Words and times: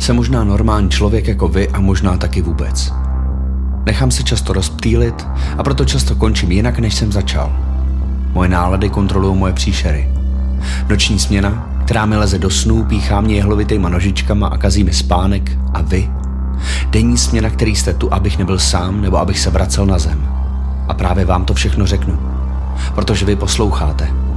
Jsem 0.00 0.16
možná 0.16 0.44
normální 0.44 0.90
člověk 0.90 1.28
jako 1.28 1.48
vy 1.48 1.68
a 1.68 1.80
možná 1.80 2.16
taky 2.16 2.42
vůbec. 2.42 2.92
Nechám 3.86 4.10
se 4.10 4.22
často 4.22 4.52
rozptýlit 4.52 5.26
a 5.58 5.62
proto 5.62 5.84
často 5.84 6.14
končím 6.14 6.52
jinak, 6.52 6.78
než 6.78 6.94
jsem 6.94 7.12
začal. 7.12 7.56
Moje 8.32 8.48
nálady 8.48 8.88
kontrolují 8.88 9.36
moje 9.36 9.52
příšery. 9.52 10.08
Noční 10.88 11.18
směna, 11.18 11.68
která 11.84 12.06
mi 12.06 12.16
leze 12.16 12.38
do 12.38 12.50
snů, 12.50 12.84
píchá 12.84 13.20
mě 13.20 13.34
jehlovitýma 13.34 13.88
nožičkama 13.88 14.46
a 14.46 14.56
kazí 14.56 14.84
mi 14.84 14.92
spánek 14.92 15.58
a 15.74 15.82
vy. 15.82 16.10
Denní 16.90 17.18
směna, 17.18 17.50
který 17.50 17.76
jste 17.76 17.94
tu, 17.94 18.14
abych 18.14 18.38
nebyl 18.38 18.58
sám 18.58 19.00
nebo 19.00 19.16
abych 19.16 19.38
se 19.38 19.50
vracel 19.50 19.86
na 19.86 19.98
zem. 19.98 20.28
A 20.88 20.94
právě 20.94 21.24
vám 21.24 21.44
to 21.44 21.54
všechno 21.54 21.86
řeknu. 21.86 22.18
Protože 22.94 23.26
vy 23.26 23.36
posloucháte. 23.36 24.29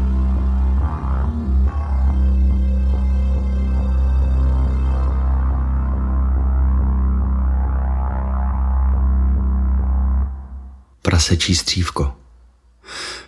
Prasečí 11.14 11.56
střívko. 11.56 12.16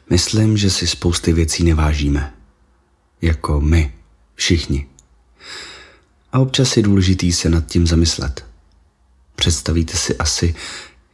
Myslím, 0.09 0.57
že 0.57 0.69
si 0.69 0.87
spousty 0.87 1.33
věcí 1.33 1.63
nevážíme. 1.63 2.33
Jako 3.21 3.61
my, 3.61 3.93
všichni. 4.35 4.87
A 6.31 6.39
občas 6.39 6.77
je 6.77 6.83
důležitý 6.83 7.31
se 7.31 7.49
nad 7.49 7.65
tím 7.65 7.87
zamyslet. 7.87 8.45
Představíte 9.35 9.97
si 9.97 10.17
asi, 10.17 10.55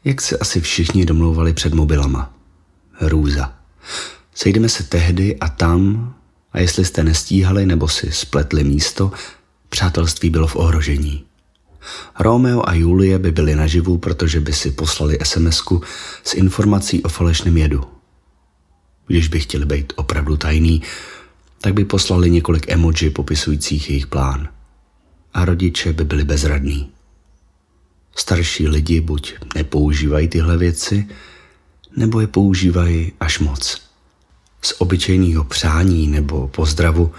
jak 0.03 0.21
se 0.21 0.38
asi 0.38 0.62
všichni 0.62 1.05
domlouvali 1.05 1.53
před 1.53 1.73
mobilama. 1.73 2.34
Hrůza. 2.91 3.53
Sejdeme 4.35 4.70
se 4.70 4.84
tehdy 4.84 5.40
a 5.40 5.49
tam, 5.49 6.13
a 6.51 6.59
jestli 6.59 6.85
jste 6.85 7.03
nestíhali 7.03 7.65
nebo 7.65 7.88
si 7.88 8.12
spletli 8.12 8.63
místo, 8.63 9.12
přátelství 9.70 10.29
bylo 10.29 10.48
v 10.48 10.55
ohrožení. 10.55 11.26
Romeo 12.20 12.70
a 12.70 12.73
Julie 12.73 13.20
by 13.20 13.31
byli 13.31 13.55
naživu, 13.55 13.98
protože 13.98 14.40
by 14.40 14.54
si 14.54 14.71
poslali 14.71 15.18
sms 15.24 15.62
s 16.24 16.34
informací 16.34 17.04
o 17.04 17.10
falešném 17.10 17.57
jedu. 17.57 17.84
Když 19.07 19.27
by 19.27 19.40
chtěli 19.40 19.65
být 19.65 19.93
opravdu 19.96 20.37
tajný, 20.37 20.82
tak 21.62 21.74
by 21.74 21.85
poslali 21.85 22.29
několik 22.29 22.70
emoji 22.70 23.09
popisujících 23.09 23.90
jejich 23.90 24.07
plán. 24.07 24.49
A 25.34 25.46
rodiče 25.46 25.93
by 25.93 26.04
byli 26.04 26.24
bezradní. 26.24 26.91
Starší 28.15 28.68
lidi 28.68 29.02
buď 29.02 29.34
nepoužívají 29.55 30.27
tyhle 30.27 30.57
věci, 30.57 31.07
nebo 31.96 32.20
je 32.20 32.27
používají 32.27 33.12
až 33.20 33.40
moc. 33.40 33.82
Z 34.62 34.74
obyčejného 34.77 35.43
přání 35.43 36.07
nebo 36.07 36.48
pozdravu 36.48 37.12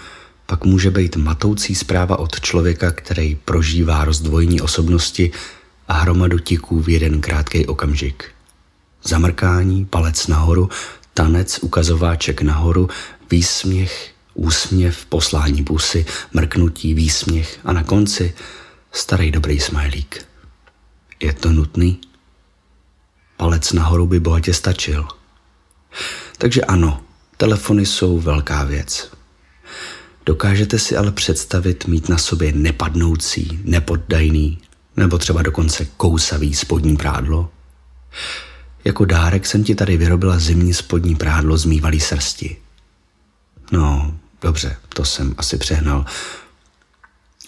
pak 0.45 0.65
může 0.65 0.91
být 0.91 1.15
matoucí 1.15 1.75
zpráva 1.75 2.19
od 2.19 2.39
člověka, 2.39 2.91
který 2.91 3.35
prožívá 3.35 4.05
rozdvojení 4.05 4.61
osobnosti 4.61 5.31
a 5.87 5.93
hromadu 5.93 6.39
tiků 6.39 6.81
v 6.81 6.89
jeden 6.89 7.21
krátký 7.21 7.65
okamžik. 7.65 8.25
Zamrkání, 9.03 9.85
palec 9.85 10.27
nahoru, 10.27 10.69
tanec, 11.13 11.59
ukazováček 11.61 12.41
nahoru, 12.41 12.89
výsměch, 13.31 14.11
úsměv, 14.33 15.05
poslání 15.05 15.63
pusy, 15.63 16.05
mrknutí, 16.33 16.93
výsměch 16.93 17.59
a 17.63 17.73
na 17.73 17.83
konci 17.83 18.33
starý 18.91 19.31
dobrý 19.31 19.59
smajlík. 19.59 20.25
Je 21.19 21.33
to 21.33 21.51
nutný? 21.51 22.01
Palec 23.37 23.73
nahoru 23.73 24.07
by 24.07 24.19
bohatě 24.19 24.53
stačil. 24.53 25.07
Takže 26.37 26.61
ano, 26.61 27.01
telefony 27.37 27.85
jsou 27.85 28.19
velká 28.19 28.63
věc. 28.63 29.11
Dokážete 30.25 30.79
si 30.79 30.97
ale 30.97 31.11
představit 31.11 31.87
mít 31.87 32.09
na 32.09 32.17
sobě 32.17 32.51
nepadnoucí, 32.51 33.59
nepoddajný 33.63 34.57
nebo 34.97 35.17
třeba 35.17 35.41
dokonce 35.41 35.85
kousavý 35.85 36.53
spodní 36.53 36.97
prádlo? 36.97 37.49
Jako 38.85 39.05
dárek 39.05 39.45
jsem 39.45 39.63
ti 39.63 39.75
tady 39.75 39.97
vyrobila 39.97 40.39
zimní 40.39 40.73
spodní 40.73 41.15
prádlo 41.15 41.57
z 41.57 41.65
mývalý 41.65 41.99
srsti. 41.99 42.57
No, 43.71 44.17
dobře, 44.41 44.77
to 44.89 45.05
jsem 45.05 45.35
asi 45.37 45.57
přehnal. 45.57 46.05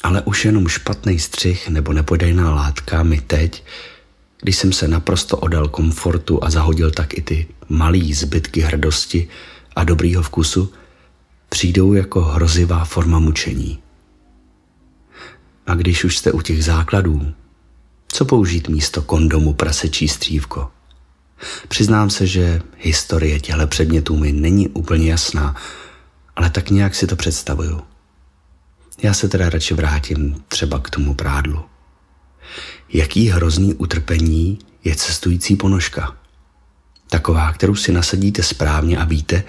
Ale 0.03 0.21
už 0.21 0.45
jenom 0.45 0.67
špatný 0.67 1.19
střih 1.19 1.69
nebo 1.69 1.93
nepodajná 1.93 2.55
látka 2.55 3.03
mi 3.03 3.21
teď, 3.21 3.63
když 4.41 4.55
jsem 4.55 4.73
se 4.73 4.87
naprosto 4.87 5.37
odal 5.37 5.67
komfortu 5.67 6.43
a 6.43 6.49
zahodil 6.49 6.91
tak 6.91 7.17
i 7.17 7.21
ty 7.21 7.47
malý 7.69 8.13
zbytky 8.13 8.61
hrdosti 8.61 9.27
a 9.75 9.83
dobrýho 9.83 10.23
vkusu, 10.23 10.73
přijdou 11.49 11.93
jako 11.93 12.21
hrozivá 12.21 12.85
forma 12.85 13.19
mučení. 13.19 13.79
A 15.67 15.75
když 15.75 16.03
už 16.03 16.17
jste 16.17 16.31
u 16.31 16.41
těch 16.41 16.63
základů, 16.63 17.33
co 18.07 18.25
použít 18.25 18.69
místo 18.69 19.01
kondomu 19.01 19.53
prasečí 19.53 20.07
střívko? 20.07 20.71
Přiznám 21.67 22.09
se, 22.09 22.27
že 22.27 22.61
historie 22.77 23.39
těchto 23.39 23.67
předmětů 23.67 24.17
mi 24.17 24.31
není 24.31 24.69
úplně 24.69 25.11
jasná, 25.11 25.55
ale 26.35 26.49
tak 26.49 26.69
nějak 26.69 26.95
si 26.95 27.07
to 27.07 27.15
představuju. 27.15 27.81
Já 29.03 29.13
se 29.13 29.29
teda 29.29 29.49
radši 29.49 29.73
vrátím 29.73 30.43
třeba 30.47 30.79
k 30.79 30.89
tomu 30.89 31.13
prádlu. 31.13 31.61
Jaký 32.89 33.29
hrozný 33.29 33.73
utrpení 33.73 34.59
je 34.83 34.95
cestující 34.95 35.55
ponožka? 35.55 36.17
Taková, 37.09 37.53
kterou 37.53 37.75
si 37.75 37.91
nasadíte 37.91 38.43
správně 38.43 38.97
a 38.97 39.05
víte, 39.05 39.43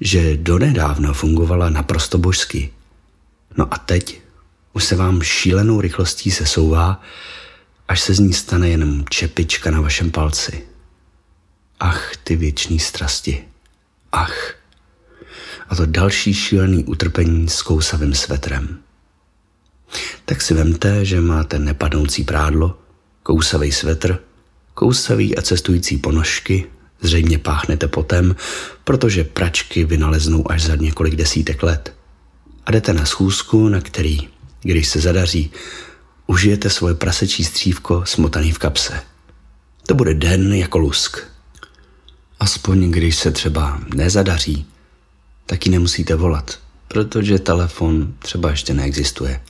že 0.00 0.36
donedávna 0.36 1.12
fungovala 1.12 1.70
naprosto 1.70 2.18
božsky. 2.18 2.72
No 3.56 3.74
a 3.74 3.78
teď 3.78 4.20
už 4.72 4.84
se 4.84 4.96
vám 4.96 5.22
šílenou 5.22 5.80
rychlostí 5.80 6.30
sesouvá, 6.30 7.02
až 7.88 8.00
se 8.00 8.14
z 8.14 8.18
ní 8.18 8.32
stane 8.32 8.68
jenom 8.68 9.04
čepička 9.10 9.70
na 9.70 9.80
vašem 9.80 10.10
palci. 10.10 10.62
Ach, 11.80 12.16
ty 12.24 12.36
věčný 12.36 12.78
strasti. 12.78 13.44
Ach. 14.12 14.54
A 15.68 15.76
to 15.76 15.86
další 15.86 16.34
šílený 16.34 16.84
utrpení 16.84 17.48
s 17.48 17.62
kousavým 17.62 18.14
svetrem. 18.14 18.78
Tak 20.24 20.42
si 20.42 20.54
vemte, 20.54 21.04
že 21.04 21.20
máte 21.20 21.58
nepadnoucí 21.58 22.24
prádlo, 22.24 22.78
kousavý 23.22 23.72
svetr, 23.72 24.18
kousavý 24.74 25.36
a 25.38 25.42
cestující 25.42 25.98
ponožky 25.98 26.66
Zřejmě 27.06 27.38
páchnete 27.38 27.88
potem, 27.88 28.36
protože 28.84 29.24
pračky 29.24 29.84
vynaleznou 29.84 30.50
až 30.50 30.62
za 30.62 30.76
několik 30.76 31.16
desítek 31.16 31.62
let. 31.62 31.94
A 32.66 32.70
jdete 32.70 32.92
na 32.92 33.06
schůzku, 33.06 33.68
na 33.68 33.80
který, 33.80 34.28
když 34.62 34.88
se 34.88 35.00
zadaří, 35.00 35.50
užijete 36.26 36.70
svoje 36.70 36.94
prasečí 36.94 37.44
střívko 37.44 38.02
smotaný 38.06 38.52
v 38.52 38.58
kapse. 38.58 39.00
To 39.86 39.94
bude 39.94 40.14
den 40.14 40.54
jako 40.54 40.78
lusk. 40.78 41.18
Aspoň 42.40 42.90
když 42.90 43.16
se 43.16 43.30
třeba 43.30 43.80
nezadaří, 43.94 44.66
taky 45.46 45.70
nemusíte 45.70 46.14
volat, 46.14 46.58
protože 46.88 47.38
telefon 47.38 48.14
třeba 48.18 48.50
ještě 48.50 48.74
neexistuje. 48.74 49.40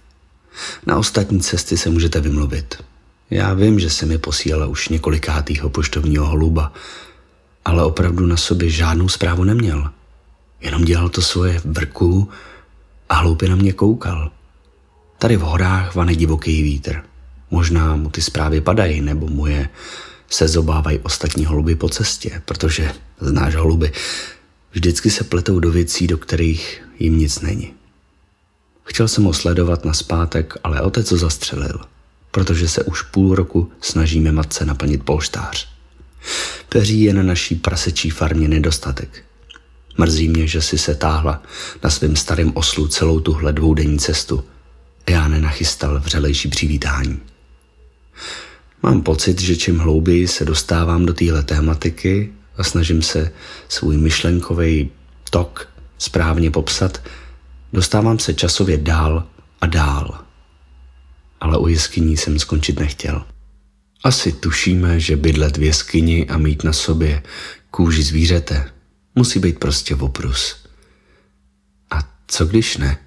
Na 0.86 0.96
ostatní 0.96 1.40
cesty 1.40 1.76
se 1.76 1.90
můžete 1.90 2.20
vymluvit. 2.20 2.82
Já 3.30 3.54
vím, 3.54 3.80
že 3.80 3.90
se 3.90 4.06
mi 4.06 4.18
posílala 4.18 4.66
už 4.66 4.88
několikátýho 4.88 5.70
poštovního 5.70 6.26
holuba, 6.26 6.72
ale 7.66 7.84
opravdu 7.84 8.26
na 8.26 8.36
sobě 8.36 8.70
žádnou 8.70 9.08
zprávu 9.08 9.44
neměl. 9.44 9.90
Jenom 10.60 10.84
dělal 10.84 11.08
to 11.08 11.22
svoje 11.22 11.60
vrku 11.64 12.28
a 13.08 13.14
hloupě 13.14 13.48
na 13.48 13.56
mě 13.56 13.72
koukal. 13.72 14.30
Tady 15.18 15.36
v 15.36 15.40
horách 15.40 15.94
vane 15.94 16.14
divoký 16.14 16.62
vítr. 16.62 17.02
Možná 17.50 17.96
mu 17.96 18.10
ty 18.10 18.22
zprávy 18.22 18.60
padají, 18.60 19.00
nebo 19.00 19.26
mu 19.26 19.46
je 19.46 19.68
se 20.30 20.48
zobávají 20.48 20.98
ostatní 20.98 21.44
holuby 21.44 21.74
po 21.74 21.88
cestě, 21.88 22.42
protože, 22.44 22.92
znáš 23.20 23.54
holuby, 23.54 23.92
vždycky 24.72 25.10
se 25.10 25.24
pletou 25.24 25.60
do 25.60 25.70
věcí, 25.70 26.06
do 26.06 26.18
kterých 26.18 26.82
jim 26.98 27.18
nic 27.18 27.40
není. 27.40 27.74
Chtěl 28.84 29.08
jsem 29.08 29.24
ho 29.24 29.32
sledovat 29.32 29.84
na 29.84 29.92
zpátek, 29.92 30.54
ale 30.64 30.80
otec 30.82 31.10
ho 31.10 31.16
zastřelil, 31.16 31.80
protože 32.30 32.68
se 32.68 32.82
už 32.82 33.02
půl 33.02 33.34
roku 33.34 33.72
snažíme 33.80 34.32
matce 34.32 34.64
naplnit 34.64 35.04
polštář. 35.04 35.75
Peří 36.68 37.02
je 37.02 37.14
na 37.14 37.22
naší 37.22 37.54
prasečí 37.54 38.10
farmě 38.10 38.48
nedostatek. 38.48 39.24
Mrzí 39.98 40.28
mě, 40.28 40.46
že 40.46 40.62
si 40.62 40.78
se 40.78 40.94
táhla 40.94 41.42
na 41.84 41.90
svém 41.90 42.16
starém 42.16 42.52
oslu 42.54 42.88
celou 42.88 43.20
tuhle 43.20 43.52
dvoudenní 43.52 43.98
cestu 43.98 44.44
já 45.10 45.28
nenachystal 45.28 46.00
vřelejší 46.00 46.48
přivítání. 46.48 47.20
Mám 48.82 49.02
pocit, 49.02 49.40
že 49.40 49.56
čím 49.56 49.78
hlouběji 49.78 50.28
se 50.28 50.44
dostávám 50.44 51.06
do 51.06 51.14
téhle 51.14 51.42
tématiky 51.42 52.32
a 52.56 52.64
snažím 52.64 53.02
se 53.02 53.32
svůj 53.68 53.96
myšlenkový 53.96 54.90
tok 55.30 55.68
správně 55.98 56.50
popsat, 56.50 57.02
dostávám 57.72 58.18
se 58.18 58.34
časově 58.34 58.76
dál 58.76 59.26
a 59.60 59.66
dál. 59.66 60.18
Ale 61.40 61.58
u 61.58 61.68
jeskyní 61.68 62.16
jsem 62.16 62.38
skončit 62.38 62.80
nechtěl. 62.80 63.24
Asi 64.04 64.32
tušíme, 64.32 65.00
že 65.00 65.16
bydlet 65.16 65.56
v 65.56 65.62
jeskyni 65.62 66.26
a 66.28 66.38
mít 66.38 66.64
na 66.64 66.72
sobě 66.72 67.22
kůži 67.70 68.02
zvířete 68.02 68.70
musí 69.14 69.38
být 69.38 69.58
prostě 69.58 69.94
oprus. 69.94 70.56
A 71.90 71.98
co 72.28 72.46
když 72.46 72.76
ne? 72.76 72.98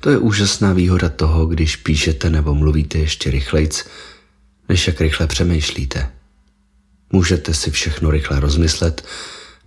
To 0.00 0.10
je 0.10 0.18
úžasná 0.18 0.72
výhoda 0.72 1.08
toho, 1.08 1.46
když 1.46 1.76
píšete 1.76 2.30
nebo 2.30 2.54
mluvíte 2.54 2.98
ještě 2.98 3.30
rychlejc, 3.30 3.84
než 4.68 4.86
jak 4.86 5.00
rychle 5.00 5.26
přemýšlíte. 5.26 6.10
Můžete 7.10 7.54
si 7.54 7.70
všechno 7.70 8.10
rychle 8.10 8.40
rozmyslet, 8.40 9.04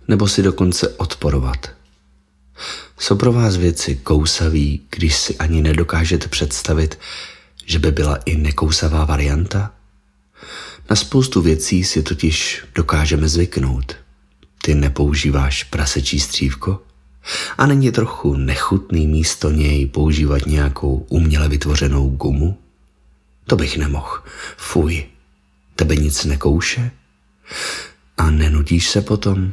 nebo 0.08 0.28
si 0.28 0.42
dokonce 0.42 0.88
odporovat. 0.88 1.70
Jsou 2.98 3.16
pro 3.16 3.32
vás 3.32 3.56
věci 3.56 3.96
kousaví, 3.96 4.86
když 4.90 5.16
si 5.16 5.36
ani 5.36 5.62
nedokážete 5.62 6.28
představit, 6.28 6.98
že 7.66 7.78
by 7.78 7.92
byla 7.92 8.16
i 8.16 8.36
nekousavá 8.36 9.04
varianta? 9.04 9.75
Na 10.90 10.96
spoustu 10.96 11.40
věcí 11.40 11.84
si 11.84 12.02
totiž 12.02 12.64
dokážeme 12.74 13.28
zvyknout. 13.28 13.96
Ty 14.62 14.74
nepoužíváš 14.74 15.64
prasečí 15.64 16.20
střívko? 16.20 16.82
A 17.58 17.66
není 17.66 17.92
trochu 17.92 18.36
nechutný 18.36 19.06
místo 19.06 19.50
něj 19.50 19.86
používat 19.86 20.46
nějakou 20.46 21.06
uměle 21.08 21.48
vytvořenou 21.48 22.08
gumu? 22.08 22.58
To 23.46 23.56
bych 23.56 23.78
nemohl. 23.78 24.22
Fuj. 24.56 25.04
Tebe 25.76 25.96
nic 25.96 26.24
nekouše? 26.24 26.90
A 28.18 28.30
nenudíš 28.30 28.90
se 28.90 29.02
potom? 29.02 29.52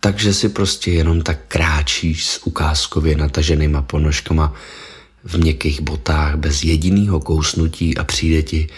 Takže 0.00 0.34
si 0.34 0.48
prostě 0.48 0.90
jenom 0.90 1.22
tak 1.22 1.38
kráčíš 1.48 2.26
s 2.26 2.46
ukázkově 2.46 3.16
nataženýma 3.16 3.82
ponožkama 3.82 4.54
v 5.24 5.38
měkkých 5.38 5.80
botách 5.80 6.36
bez 6.36 6.64
jediného 6.64 7.20
kousnutí 7.20 7.98
a 7.98 8.04
přijde 8.04 8.42
ti, 8.42 8.68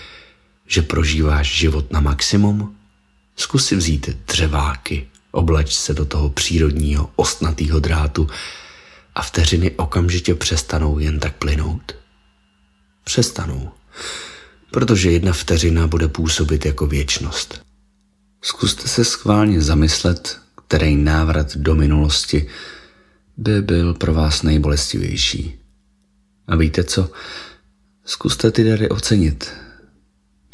že 0.69 0.82
prožíváš 0.82 1.56
život 1.59 1.93
na 1.93 2.00
maximum? 2.00 2.76
Zkus 3.37 3.67
si 3.67 3.76
vzít 3.76 4.09
dřeváky, 4.26 5.09
oblač 5.31 5.75
se 5.75 5.94
do 5.94 6.05
toho 6.05 6.31
přírodního 6.31 7.11
ostnatého 7.17 7.81
drátu 7.81 8.29
a 9.15 9.23
vteřiny 9.23 9.70
okamžitě 9.70 10.35
přestanou 10.35 10.99
jen 10.99 11.20
tak 11.20 11.37
plynout. 11.37 11.97
Přestanou, 13.05 13.70
protože 14.70 15.11
jedna 15.11 15.32
vteřina 15.32 15.87
bude 15.87 16.09
působit 16.09 16.67
jako 16.67 16.87
věčnost. 16.87 17.62
Zkuste 18.43 18.88
se 18.88 19.05
schválně 19.05 19.61
zamyslet, 19.61 20.38
který 20.67 20.97
návrat 20.97 21.56
do 21.56 21.75
minulosti 21.75 22.47
by 23.37 23.62
byl 23.62 23.94
pro 23.94 24.14
vás 24.14 24.43
nejbolestivější. 24.43 25.59
A 26.47 26.56
víte 26.56 26.85
co? 26.85 27.11
Zkuste 28.05 28.50
ty 28.50 28.64
dary 28.64 28.88
ocenit. 28.88 29.53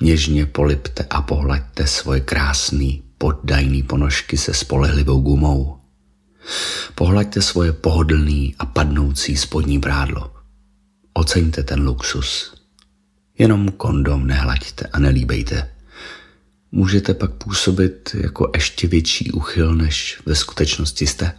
Něžně 0.03 0.47
polipte 0.47 1.07
a 1.11 1.23
pohlaďte 1.23 1.87
svoje 1.87 2.21
krásný, 2.21 3.03
poddajný 3.19 3.83
ponožky 3.83 4.37
se 4.37 4.55
spolehlivou 4.55 5.21
gumou. 5.21 5.79
Pohlaďte 6.95 7.43
svoje 7.43 7.73
pohodlný 7.73 8.55
a 8.59 8.67
padnoucí 8.67 9.37
spodní 9.37 9.79
brádlo. 9.79 10.35
Oceňte 11.13 11.63
ten 11.63 11.87
luxus. 11.87 12.55
Jenom 13.39 13.69
kondom 13.69 14.27
nehlaďte 14.27 14.87
a 14.87 14.99
nelíbejte. 14.99 15.71
Můžete 16.73 17.15
pak 17.15 17.31
působit 17.31 18.17
jako 18.21 18.51
ještě 18.55 18.89
větší 18.89 19.31
uchyl, 19.31 19.75
než 19.75 20.21
ve 20.27 20.35
skutečnosti 20.35 21.07
jste. 21.07 21.33